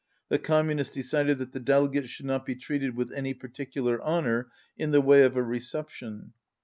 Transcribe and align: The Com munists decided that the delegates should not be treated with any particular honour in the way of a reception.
The 0.29 0.39
Com 0.39 0.67
munists 0.69 0.89
decided 0.93 1.37
that 1.37 1.51
the 1.51 1.59
delegates 1.59 2.09
should 2.09 2.25
not 2.25 2.43
be 2.43 2.55
treated 2.55 2.95
with 2.95 3.11
any 3.11 3.35
particular 3.35 4.01
honour 4.01 4.49
in 4.75 4.89
the 4.89 4.99
way 4.99 5.21
of 5.21 5.35
a 5.37 5.43
reception. 5.43 6.33